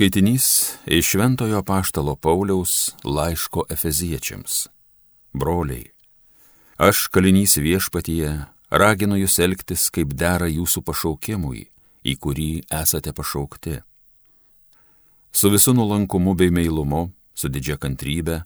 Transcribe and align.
Skaitinys 0.00 0.76
iš 0.86 1.06
Šventojo 1.06 1.62
Paštalo 1.62 2.16
Pauliaus 2.16 2.94
laiško 3.04 3.64
Efeziečiams. 3.70 4.68
Broliai, 5.32 5.90
aš 6.76 7.02
kalinys 7.12 7.58
viešpatyje 7.60 8.30
raginu 8.70 9.18
jūs 9.20 9.34
elgtis 9.44 9.90
kaip 9.92 10.14
dera 10.16 10.46
jūsų 10.48 10.80
pašaukimui, 10.86 11.66
į 12.00 12.14
kurį 12.16 12.48
esate 12.80 13.12
pašaukti. 13.12 13.74
Su 15.36 15.50
visu 15.52 15.74
nuolankumu 15.76 16.32
bei 16.32 16.48
meilumu, 16.48 17.10
su 17.36 17.52
didžia 17.52 17.76
kantrybė, 17.76 18.38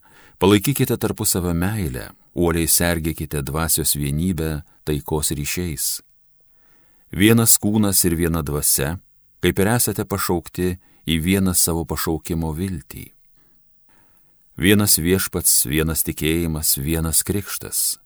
palaikykite 0.43 0.97
tarpusavę 0.99 1.53
meilę, 1.55 2.09
uoliai 2.35 2.67
sergėkite 2.67 3.45
dvasios 3.47 3.95
vienybę 3.95 4.65
taikos 4.83 5.31
ryšiais. 5.31 5.87
Vienas 7.15 7.55
kūnas 7.63 8.03
ir 8.11 8.19
viena 8.19 8.43
dvasia, 8.43 8.97
kaip 9.39 9.63
ir 9.63 9.73
esate 9.77 10.03
pašaukti, 10.03 10.73
į 11.07 11.19
vieną 11.25 11.55
savo 11.55 11.85
pašaukimo 11.89 12.53
viltį. 12.57 13.11
Vienas 14.57 14.99
viešpats, 15.03 15.65
vienas 15.67 16.05
tikėjimas, 16.07 16.77
vienas 16.79 17.25
krikštas. 17.27 17.99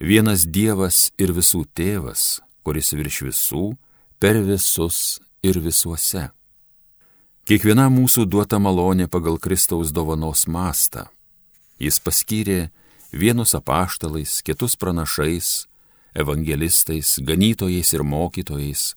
Vienas 0.00 0.46
Dievas 0.48 1.10
ir 1.20 1.34
visų 1.36 1.66
tėvas, 1.76 2.40
kuris 2.64 2.94
virš 2.96 3.22
visų, 3.28 3.64
per 4.18 4.40
visus 4.40 5.20
ir 5.44 5.60
visuose. 5.60 6.30
Kiekviena 7.44 7.88
mūsų 7.92 8.24
duota 8.30 8.60
malonė 8.62 9.08
pagal 9.12 9.36
Kristaus 9.42 9.92
dovanos 9.92 10.46
mastą. 10.48 11.08
Jis 11.80 12.00
paskyrė 12.00 12.70
vienus 13.12 13.52
apaštalais, 13.56 14.40
kitus 14.46 14.76
pranašais, 14.80 15.66
evangelistais, 16.14 17.18
ganytojais 17.20 17.92
ir 17.96 18.04
mokytojais, 18.04 18.94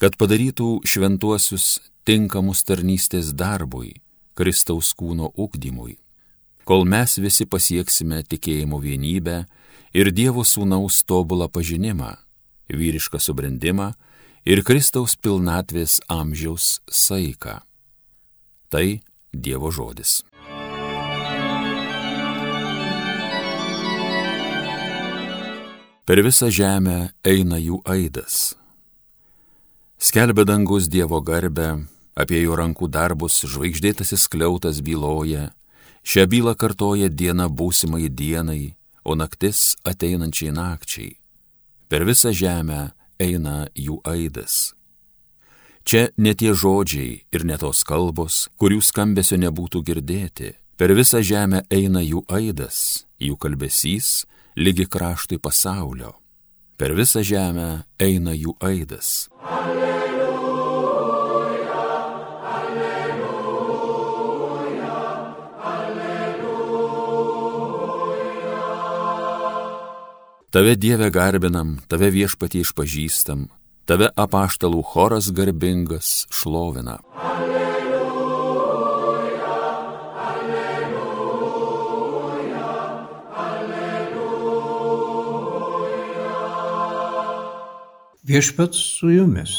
kad 0.00 0.16
padarytų 0.16 0.80
šventuosius 0.88 1.78
tinkamus 2.08 2.64
tarnystės 2.64 3.34
darbui, 3.36 3.98
Kristaus 4.32 4.94
kūno 4.96 5.28
ugdymui, 5.36 5.98
kol 6.64 6.86
mes 6.88 7.18
visi 7.20 7.44
pasieksime 7.44 8.22
tikėjimo 8.24 8.80
vienybę 8.80 9.42
ir 9.92 10.12
Dievo 10.16 10.46
sūnaus 10.46 11.02
tobulą 11.04 11.50
pažinimą, 11.52 12.14
vyrišką 12.72 13.20
subrendimą 13.20 13.90
ir 14.48 14.64
Kristaus 14.64 15.18
pilnatvės 15.20 16.00
amžiaus 16.08 16.78
saiką. 16.88 17.60
Tai 18.72 18.86
Dievo 19.34 19.68
žodis. 19.68 20.22
Per 26.08 26.24
visą 26.26 26.48
žemę 26.50 27.12
eina 27.22 27.60
jų 27.60 27.84
aidas 27.86 28.56
Skelbia 30.02 30.44
dangus 30.44 30.88
Dievo 30.88 31.18
garbę, 31.20 31.84
apie 32.16 32.38
jo 32.40 32.54
rankų 32.56 32.86
darbus 32.88 33.42
žvaigždėtasis 33.44 34.22
kliautas 34.32 34.78
byloja, 34.80 35.50
šią 36.00 36.24
bylą 36.24 36.54
kartoja 36.56 37.10
diena 37.12 37.50
būsimai 37.52 38.08
dienai, 38.08 38.72
o 39.04 39.12
naktis 39.12 39.76
ateinančiai 39.84 40.54
nakčiai. 40.56 41.10
Per 41.92 42.06
visą 42.08 42.32
žemę 42.32 42.94
eina 43.20 43.68
jų 43.76 43.98
aidas. 44.08 44.72
Čia 45.84 46.08
ne 46.16 46.32
tie 46.32 46.56
žodžiai 46.56 47.20
ir 47.28 47.44
ne 47.44 47.60
tos 47.60 47.84
kalbos, 47.84 48.48
kurių 48.56 48.80
skambesio 48.80 49.36
nebūtų 49.36 49.84
girdėti. 49.84 50.54
Per 50.80 50.96
visą 50.96 51.20
žemę 51.20 51.66
eina 51.68 52.00
jų 52.00 52.24
aidas, 52.32 53.04
jų 53.20 53.36
kalbesys, 53.36 54.24
lygi 54.56 54.88
kraštui 54.88 55.36
pasaulio. 55.36 56.19
Per 56.80 56.94
visą 56.96 57.20
žemę 57.20 57.82
eina 58.00 58.32
jų 58.32 58.54
aidas. 58.64 59.28
Alleluja. 59.44 59.90
Tave 70.50 70.72
Dieve 70.74 71.12
garbinam, 71.14 71.76
tave 71.86 72.08
viešpatį 72.10 72.64
išpažįstam, 72.64 73.44
tave 73.86 74.08
apaštalų 74.18 74.80
choras 74.82 75.28
garbingas 75.30 76.24
šlovina. 76.34 76.96
Alleluja, 77.14 77.59
Viešpats 88.30 88.78
su 88.78 89.08
jumis. 89.10 89.50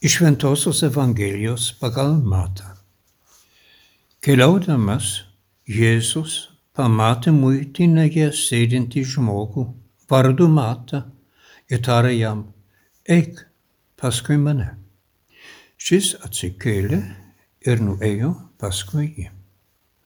Iš 0.00 0.20
Ventosios 0.20 0.82
Evangelijos 0.82 1.64
pagal 1.80 2.12
Matą. 2.22 2.76
Keliaudamas 4.22 5.08
Jėzus 5.66 6.36
pamatė 6.78 7.32
muitinėje 7.34 8.28
sėdintį 8.38 9.02
žmogų 9.14 9.64
vardu 10.14 10.46
Mata 10.46 11.00
ir 11.66 11.82
tarė 11.82 12.12
jam, 12.20 12.44
eik 13.16 13.42
paskui 13.98 14.38
mane. 14.44 14.68
Šis 15.74 16.12
atsikėlė 16.22 17.00
ir 17.66 17.82
nuėjo 17.82 18.30
paskui 18.62 19.08
jį. 19.08 19.26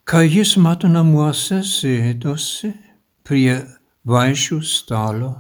Kai 0.08 0.24
jis 0.30 0.56
mato 0.56 0.88
namuose 0.88 1.60
sėdosi 1.60 2.72
prie 3.20 3.60
vaišių 4.08 4.60
stalo, 4.64 5.34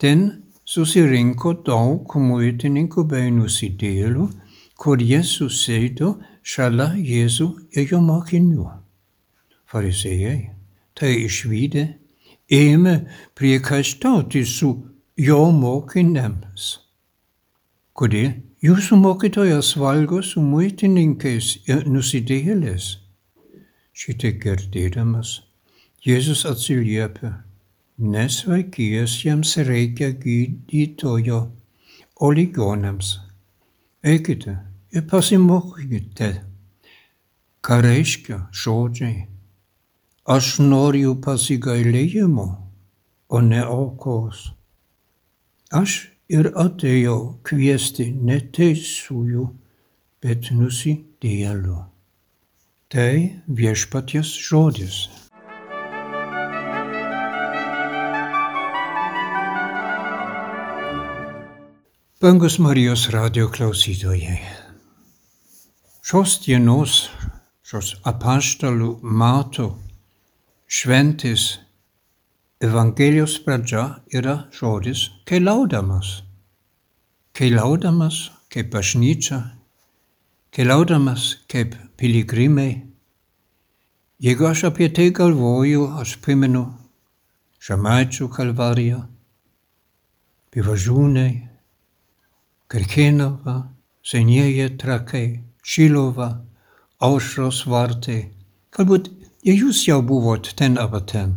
ten 0.00 0.45
susirinko 0.66 1.54
daug 1.66 2.16
muitininkų 2.18 3.06
bei 3.10 3.30
nusidėlių, 3.34 4.26
kur 4.76 5.00
jie 5.00 5.22
susėdo 5.24 6.16
šalia 6.42 6.90
Jėzų 6.98 7.48
ir 7.76 7.88
jo 7.92 8.02
mokinių. 8.04 8.66
Fariziejai 9.70 10.56
tai 10.96 11.12
išvykę, 11.26 11.84
ėmė 12.52 12.96
priekaištauti 13.36 14.42
su 14.48 14.70
jo 15.20 15.40
mokiniams. 15.52 16.68
Kodėl 17.96 18.36
jūsų 18.64 18.98
mokytojas 19.00 19.72
valgo 19.80 20.22
su 20.24 20.42
muitininkais 20.44 21.52
ir 21.68 21.86
nusidėlės? 21.88 22.96
Šitiek 23.96 24.38
girdėdamas, 24.42 25.40
Jėzus 26.04 26.44
atsiliepia, 26.46 27.32
nesveikiesiems 27.98 29.56
reikia 29.68 30.10
gydytojo, 30.24 31.40
o 32.20 32.32
ligonėms. 32.32 33.14
Eikite 34.06 34.58
ir 34.92 35.08
pasimokykite, 35.10 36.34
ką 37.64 37.80
reiškia 37.84 38.44
žodžiai 38.52 39.24
Aš 40.26 40.56
noriu 40.58 41.12
pasigailėjimo, 41.22 42.44
o 43.30 43.40
ne 43.46 43.60
aukos. 43.62 44.40
Aš 45.70 45.92
ir 46.26 46.48
atėjau 46.58 47.18
kviesti 47.46 48.08
ne 48.10 48.40
teisųjų, 48.56 49.44
bet 50.18 50.50
nusidėlių. 50.50 51.76
Tai 52.90 53.12
viešpaties 53.60 54.32
žodis. 54.48 54.98
Bangus 62.20 62.58
Marijos 62.58 63.10
radio 63.12 63.50
klausytojai. 63.52 64.38
Šios 66.00 66.38
dienos, 66.46 66.92
šios 67.60 67.90
apaštalų 68.08 68.86
mato 69.04 69.66
šventis 70.64 71.42
Evangelijos 72.64 73.34
pradžia 73.44 73.82
yra 74.08 74.36
žodis 74.48 75.02
keliaudamas. 75.28 76.22
Keliaudamas 77.36 78.20
kaip 78.48 78.70
bažnyčia, 78.72 79.42
keliaudamas 80.56 81.26
kaip 81.52 81.74
piligrimai. 82.00 82.70
Jeigu 84.24 84.48
aš 84.48 84.62
apie 84.70 84.88
tai 84.88 85.10
galvoju, 85.12 85.84
aš 86.00 86.16
primenu 86.24 86.64
Žemaičių 87.60 88.30
kalvariją, 88.32 89.02
Pivažūnai, 90.56 91.55
Kirkinova, 92.70 93.58
senieji 94.02 94.70
trakai, 94.78 95.26
Šilova, 95.66 96.30
aušros 97.02 97.64
vartai, 97.70 98.20
galbūt 98.74 99.10
Ir 99.46 99.60
jūs 99.60 99.84
jau 99.86 100.00
buvot 100.02 100.48
ten 100.58 100.74
arba 100.82 100.98
ten. 101.06 101.36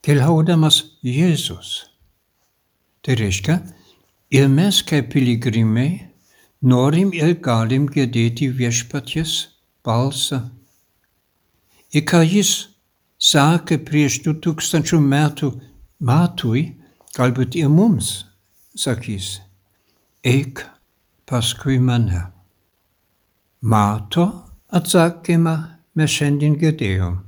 Keliaudamas 0.00 0.78
Jėzus. 1.04 1.72
Tai 3.04 3.16
reiškia, 3.20 3.56
ir 4.32 4.46
mes 4.48 4.78
kaip 4.88 5.10
piligrimai 5.12 5.90
norim 6.64 7.10
ir 7.12 7.34
galim 7.44 7.84
girdėti 7.92 8.48
viešpaties 8.48 9.34
balsą. 9.84 10.40
Ir 11.92 12.06
ką 12.08 12.22
jis 12.24 12.54
sakė 13.20 13.82
prieš 13.84 14.22
du 14.24 14.32
tūkstančių 14.40 15.02
metų 15.04 15.52
matui, 16.00 16.64
galbūt 17.12 17.60
ir 17.60 17.68
mums 17.68 18.22
sakys, 18.72 19.34
eik 20.24 20.64
paskui 21.26 21.78
mane. 21.78 22.22
Mato 23.62 24.26
atsakymą 24.70 25.54
mes 25.94 26.10
šiandien 26.10 26.54
girdėjom. 26.58 27.18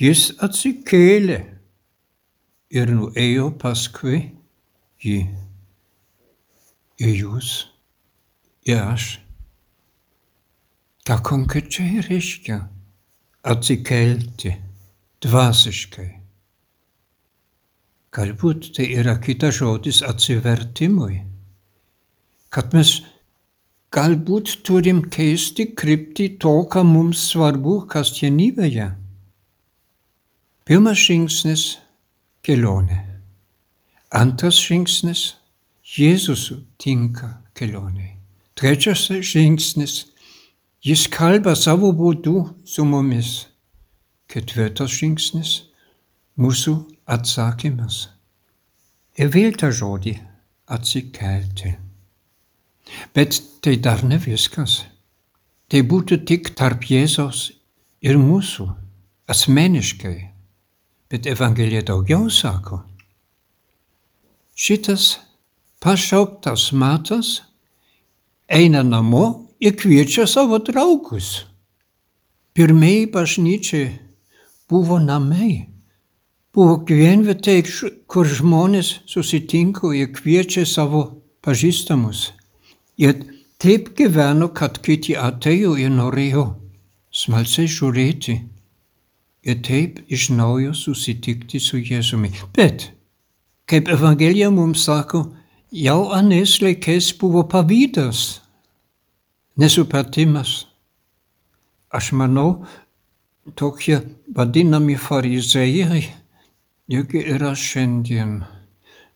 Jis 0.00 0.30
atsikėlė 0.40 1.38
ir 2.72 2.92
nuėjo 2.94 3.50
paskui 3.60 4.20
jį. 5.04 5.18
Ir 7.00 7.12
jūs, 7.16 7.50
ir 8.68 8.80
aš. 8.80 9.10
Ką 11.08 11.16
konkrečiai 11.26 12.04
reiškia 12.06 12.60
atsikelti 13.50 14.52
dvasiškai? 15.24 16.10
Galbūt 18.10 18.72
tai 18.76 18.88
yra 19.00 19.16
kitas 19.22 19.60
žodis 19.60 20.02
atsivertimui. 20.06 21.29
Kad 22.50 22.74
mes 22.74 22.96
galbūt 23.94 24.60
turim 24.66 25.04
keisti 25.10 25.68
kryptį 25.78 26.26
to, 26.42 26.54
ką 26.70 26.82
mums 26.86 27.22
svarbu 27.30 27.84
kasdienybėje. 27.90 28.88
Pirmas 30.66 30.98
žingsnis- 30.98 31.78
kelionė. 32.46 33.00
Antras 34.10 34.58
žingsnis- 34.58 35.34
Jėzus 35.96 36.50
tinka 36.78 37.42
kelioniai. 37.54 38.16
Trečias 38.54 39.08
žingsnis- 39.08 40.06
Jis 40.88 41.06
kalba 41.06 41.54
savo 41.54 41.92
būdu 41.92 42.54
su 42.64 42.84
mumis. 42.84 43.46
Ketvirtas 44.28 44.90
žingsnis- 44.90 45.62
mūsų 46.42 46.74
atsakymas. 47.06 48.08
Ir 49.18 49.28
vėl 49.28 49.52
tą 49.56 49.70
žodį 49.70 50.18
atsikelti. 50.66 51.89
Bet 53.14 53.40
tai 53.60 53.76
dar 53.76 54.04
ne 54.04 54.18
viskas. 54.20 54.84
Tai 55.70 55.82
būtų 55.86 56.24
tik 56.26 56.52
tarp 56.58 56.86
Jėzos 56.90 57.50
ir 58.02 58.18
mūsų, 58.18 58.66
asmeniškai. 59.30 60.16
Bet 61.10 61.26
Evangelija 61.26 61.82
daugiau 61.86 62.30
sako. 62.30 62.82
Šitas 64.54 65.18
pašauktas 65.82 66.70
matas 66.72 67.40
eina 68.48 68.82
namo 68.82 69.50
ir 69.60 69.76
kviečia 69.78 70.26
savo 70.26 70.58
draugus. 70.58 71.46
Pirmieji 72.54 73.06
bažnyčiai 73.14 73.86
buvo 74.70 74.98
namai, 74.98 75.70
buvo 76.54 76.80
gyvenvietė, 76.86 77.60
kur 78.10 78.26
žmonės 78.26 79.00
susitinka 79.06 79.94
ir 79.96 80.10
kviečia 80.14 80.66
savo 80.66 81.02
pažįstamus. 81.46 82.30
Jie 83.00 83.14
taip 83.56 83.94
gyveno, 83.96 84.50
kad 84.52 84.76
kiti 84.84 85.14
atėjo 85.16 85.76
ir 85.80 85.92
norėjo 85.94 86.44
smalsiai 87.16 87.70
žiūrėti 87.72 88.34
ir 89.48 89.62
taip 89.64 90.02
iš 90.12 90.28
naujo 90.36 90.74
susitikti 90.76 91.60
su 91.64 91.80
Jėzumi. 91.80 92.32
Bet, 92.56 92.90
kaip 93.64 93.88
Evangelija 93.88 94.50
mums 94.52 94.84
sako, 94.84 95.22
jau 95.72 96.10
anais 96.12 96.58
laikais 96.60 97.08
buvo 97.16 97.46
pavydas, 97.48 98.40
nesupratimas. 99.56 100.66
Aš 101.90 102.12
manau, 102.20 102.66
tokie 103.56 104.02
vadinami 104.36 105.00
farizėjai 105.00 106.04
irgi 106.92 107.24
yra 107.32 107.56
šiandien. 107.56 108.42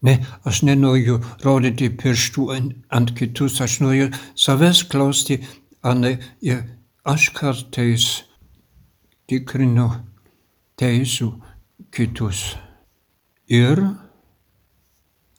Ne, 0.05 0.19
aš 0.45 0.63
nenoriu 0.69 1.17
rodyti 1.45 1.89
pirštų 1.89 2.45
ant 2.93 3.13
kitus, 3.17 3.57
aš 3.65 3.79
noriu 3.81 4.11
savęs 4.37 4.85
klausti, 4.93 5.39
ar 5.81 5.97
ne, 5.97 6.19
ir 6.45 6.61
aš 7.09 7.31
kartais 7.37 8.09
tikrinu 9.29 9.89
teisų 10.81 11.31
kitus. 11.95 12.45
Ir 13.49 13.81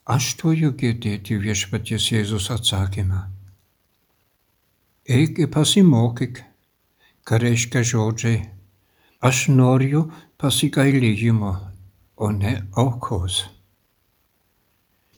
aš 0.06 0.34
turiu 0.40 0.72
girdėti 0.78 1.38
viešpaties 1.42 2.10
Jėzus 2.12 2.50
atsakymą. 2.54 3.22
Eik 5.06 5.38
ir 5.38 5.50
pasimokyk, 5.54 6.42
ką 7.26 7.42
reiškia 7.42 7.82
žodžiai. 7.86 8.38
Aš 9.22 9.46
noriu 9.54 10.08
pasigailėjimo, 10.38 11.52
o 12.18 12.30
ne 12.34 12.58
aukos. 12.74 13.44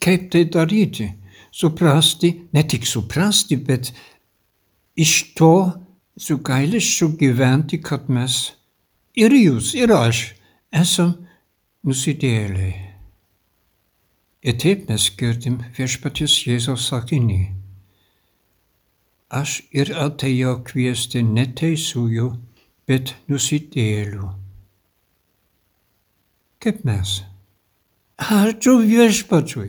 Kaip 0.00 0.30
tai 0.32 0.44
daryti? 0.52 1.08
Suprasti, 1.50 2.30
ne 2.52 2.62
tik 2.68 2.86
suprasti, 2.86 3.56
bet 3.56 3.92
iš 4.96 5.34
to 5.34 5.54
su 6.18 6.38
gailesčiu 6.44 7.14
gyventi, 7.18 7.80
kad 7.82 8.08
mes 8.10 8.52
ir 9.16 9.34
jūs, 9.34 9.72
ir 9.78 9.94
aš 9.94 10.22
esam 10.74 11.14
nusidėliai. 11.86 12.74
Ir 14.48 14.58
taip 14.62 14.86
mes 14.90 15.08
girdim 15.18 15.58
viešpaties 15.76 16.36
Jėzaus 16.46 16.86
sakinį. 16.90 17.40
Aš 19.34 19.58
ir 19.76 19.90
atėjau 19.98 20.54
kviesti 20.64 21.24
ne 21.26 21.44
teisųjų, 21.58 22.28
bet 22.88 23.16
nusidėlių. 23.28 24.30
Kaip 26.62 26.80
mes? 26.88 27.18
Ačiū 28.18 28.78
viešpačiui. 28.82 29.68